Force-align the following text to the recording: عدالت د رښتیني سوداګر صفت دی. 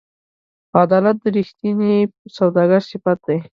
عدالت 0.83 1.17
د 1.23 1.25
رښتیني 1.37 1.95
سوداګر 2.35 2.81
صفت 2.91 3.17
دی. 3.27 3.37